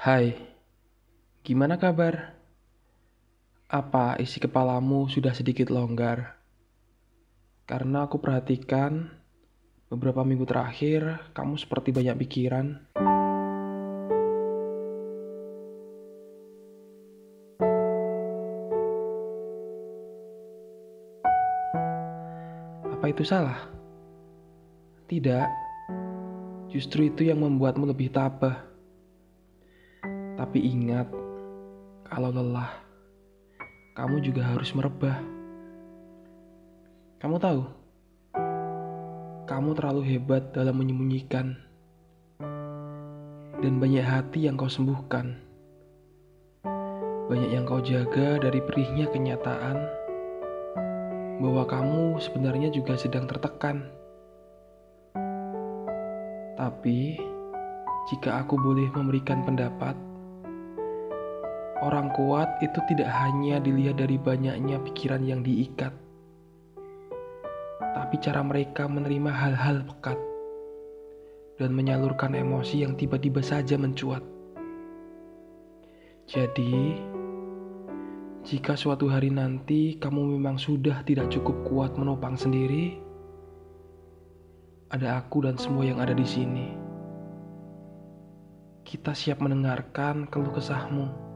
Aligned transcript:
Hai, 0.00 0.32
gimana 1.44 1.76
kabar? 1.76 2.32
Apa 3.68 4.16
isi 4.16 4.40
kepalamu 4.40 5.12
sudah 5.12 5.36
sedikit 5.36 5.68
longgar? 5.68 6.40
Karena 7.68 8.08
aku 8.08 8.16
perhatikan 8.16 9.12
beberapa 9.92 10.24
minggu 10.24 10.48
terakhir 10.48 11.28
kamu 11.36 11.60
seperti 11.60 11.92
banyak 11.92 12.16
pikiran. 12.16 12.80
Apa 22.88 23.04
itu 23.04 23.20
salah? 23.20 23.68
Tidak, 25.12 25.48
justru 26.72 27.12
itu 27.12 27.28
yang 27.28 27.44
membuatmu 27.44 27.84
lebih 27.84 28.08
tabah. 28.08 28.69
Tapi 30.40 30.56
ingat, 30.56 31.04
kalau 32.08 32.32
lelah, 32.32 32.72
kamu 33.92 34.24
juga 34.24 34.48
harus 34.48 34.72
merebah. 34.72 35.20
Kamu 37.20 37.36
tahu, 37.36 37.60
kamu 39.44 39.70
terlalu 39.76 40.02
hebat 40.08 40.48
dalam 40.56 40.80
menyembunyikan, 40.80 41.60
dan 43.60 43.74
banyak 43.76 44.00
hati 44.00 44.48
yang 44.48 44.56
kau 44.56 44.72
sembuhkan. 44.72 45.36
Banyak 47.28 47.50
yang 47.52 47.68
kau 47.68 47.84
jaga 47.84 48.40
dari 48.40 48.64
perihnya 48.64 49.12
kenyataan 49.12 49.76
bahwa 51.44 51.68
kamu 51.68 52.16
sebenarnya 52.16 52.72
juga 52.72 52.96
sedang 52.96 53.28
tertekan. 53.28 53.92
Tapi, 56.56 57.20
jika 58.08 58.40
aku 58.40 58.56
boleh 58.56 58.88
memberikan 58.96 59.44
pendapat, 59.44 60.08
Orang 61.80 62.12
kuat 62.12 62.60
itu 62.60 62.76
tidak 62.92 63.08
hanya 63.08 63.56
dilihat 63.56 63.96
dari 63.96 64.20
banyaknya 64.20 64.76
pikiran 64.84 65.24
yang 65.24 65.40
diikat, 65.40 65.96
tapi 67.96 68.20
cara 68.20 68.44
mereka 68.44 68.84
menerima 68.84 69.32
hal-hal 69.32 69.88
pekat 69.88 70.20
dan 71.56 71.72
menyalurkan 71.72 72.36
emosi 72.36 72.84
yang 72.84 73.00
tiba-tiba 73.00 73.40
saja 73.40 73.80
mencuat. 73.80 74.20
Jadi, 76.28 77.00
jika 78.44 78.76
suatu 78.76 79.08
hari 79.08 79.32
nanti 79.32 79.96
kamu 79.96 80.36
memang 80.36 80.60
sudah 80.60 81.00
tidak 81.08 81.32
cukup 81.32 81.64
kuat 81.64 81.96
menopang 81.96 82.36
sendiri, 82.36 83.00
ada 84.92 85.16
aku 85.16 85.48
dan 85.48 85.56
semua 85.56 85.88
yang 85.88 85.96
ada 85.96 86.12
di 86.12 86.28
sini. 86.28 86.76
Kita 88.84 89.16
siap 89.16 89.40
mendengarkan 89.40 90.28
keluh 90.28 90.52
kesahmu 90.52 91.29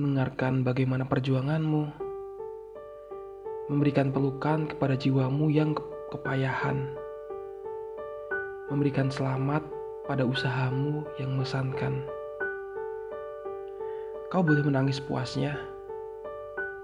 mendengarkan 0.00 0.64
bagaimana 0.64 1.04
perjuanganmu, 1.04 1.92
memberikan 3.68 4.08
pelukan 4.08 4.64
kepada 4.64 4.96
jiwamu 4.96 5.52
yang 5.52 5.76
kepayahan, 6.08 6.88
memberikan 8.72 9.12
selamat 9.12 9.60
pada 10.08 10.24
usahamu 10.24 11.04
yang 11.20 11.36
mesankan. 11.36 12.00
Kau 14.32 14.40
boleh 14.40 14.64
menangis 14.64 14.96
puasnya, 15.04 15.60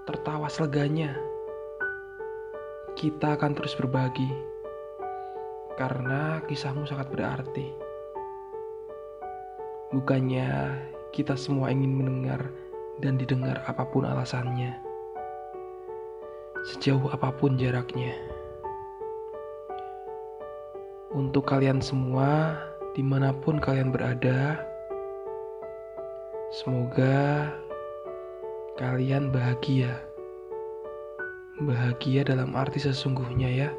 tertawa 0.05 0.45
seleganya. 0.45 1.17
Kita 2.93 3.33
akan 3.33 3.57
terus 3.57 3.73
berbagi, 3.73 4.29
karena 5.73 6.45
kisahmu 6.45 6.85
sangat 6.85 7.09
berarti. 7.09 7.73
Bukannya 9.89 10.77
kita 11.15 11.33
semua 11.33 11.71
ingin 11.71 11.97
mendengar 11.97 12.66
dan 12.97 13.21
didengar 13.21 13.61
apa 13.69 13.85
pun 13.85 14.09
alasannya, 14.09 14.73
sejauh 16.73 17.13
apa 17.13 17.29
pun 17.29 17.53
jaraknya. 17.53 18.13
Untuk 21.13 21.45
kalian 21.45 21.81
semua, 21.81 22.57
di 22.97 23.05
mana 23.05 23.33
pun 23.33 23.61
kalian 23.61 23.93
berada, 23.93 24.61
semoga 26.49 27.53
kalian 28.81 29.29
bahagia. 29.29 30.01
Bahagia 31.57 32.21
dalam 32.21 32.53
arti 32.53 32.77
sesungguhnya, 32.81 33.49
ya. 33.49 33.69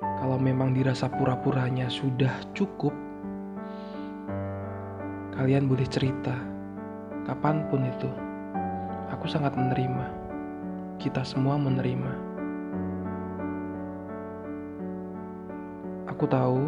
Kalau 0.00 0.40
memang 0.40 0.72
dirasa 0.72 1.08
pura-puranya 1.08 1.92
sudah 1.92 2.32
cukup, 2.56 2.96
kalian 5.36 5.68
boleh 5.68 5.84
cerita 5.84 6.57
kapan 7.28 7.60
pun 7.68 7.84
itu. 7.84 8.08
Aku 9.12 9.28
sangat 9.28 9.52
menerima. 9.52 10.08
Kita 10.96 11.20
semua 11.20 11.60
menerima. 11.60 12.12
Aku 16.08 16.24
tahu 16.24 16.66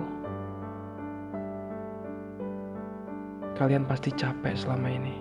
kalian 3.57 3.89
pasti 3.89 4.13
capek 4.13 4.53
selama 4.53 4.89
ini. 4.93 5.17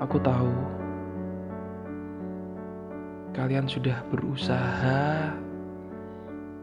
Aku 0.00 0.16
tahu 0.18 0.50
kalian 3.36 3.68
sudah 3.68 4.00
berusaha 4.08 5.30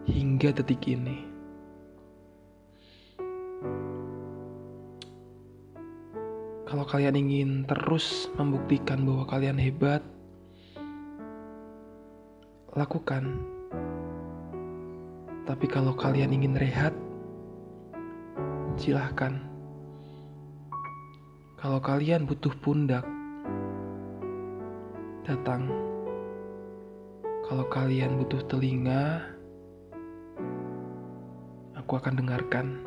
hingga 0.10 0.52
detik 0.58 0.90
ini. 0.90 1.29
Kalau 6.80 6.96
kalian 6.96 7.20
ingin 7.28 7.52
terus 7.68 8.32
membuktikan 8.40 9.04
bahwa 9.04 9.28
kalian 9.28 9.60
hebat, 9.60 10.00
lakukan. 12.72 13.36
Tapi 15.44 15.68
kalau 15.68 15.92
kalian 15.92 16.32
ingin 16.32 16.56
rehat, 16.56 16.96
silahkan. 18.80 19.44
Kalau 21.60 21.84
kalian 21.84 22.24
butuh 22.24 22.56
pundak, 22.64 23.04
datang. 25.28 25.68
Kalau 27.44 27.68
kalian 27.68 28.24
butuh 28.24 28.40
telinga, 28.48 29.28
aku 31.76 32.00
akan 32.00 32.24
dengarkan. 32.24 32.80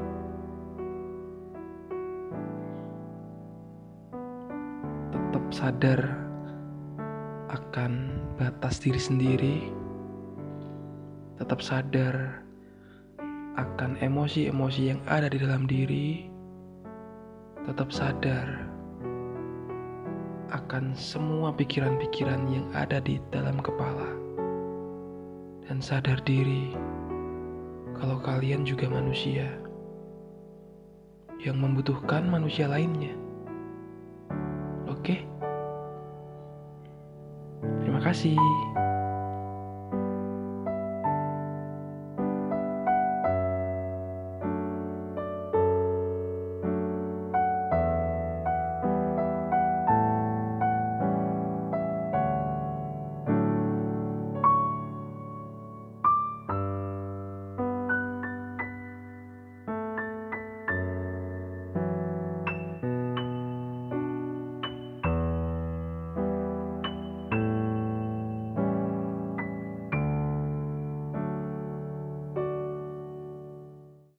Sadar 5.52 6.00
akan 7.52 8.16
batas 8.40 8.80
diri 8.80 8.96
sendiri, 8.96 9.56
tetap 11.36 11.60
sadar 11.60 12.40
akan 13.60 14.00
emosi-emosi 14.00 14.96
yang 14.96 15.00
ada 15.04 15.28
di 15.28 15.36
dalam 15.36 15.68
diri, 15.68 16.32
tetap 17.68 17.92
sadar 17.92 18.64
akan 20.56 20.96
semua 20.96 21.52
pikiran-pikiran 21.52 22.48
yang 22.48 22.64
ada 22.72 23.04
di 23.04 23.20
dalam 23.28 23.60
kepala, 23.60 24.08
dan 25.68 25.84
sadar 25.84 26.16
diri 26.24 26.72
kalau 28.00 28.16
kalian 28.24 28.64
juga 28.64 28.88
manusia 28.88 29.52
yang 31.44 31.60
membutuhkan 31.60 32.24
manusia 32.24 32.72
lainnya. 32.72 33.12
Oke. 34.88 35.20
Okay? 35.20 35.31
kasih. 38.02 38.91